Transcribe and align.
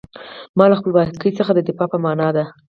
دا 0.57 0.65
له 0.71 0.75
خپلواکۍ 0.79 1.31
څخه 1.39 1.51
د 1.53 1.59
دفاع 1.67 1.87
په 1.91 1.97
معنی 2.03 2.29
دی. 2.35 2.45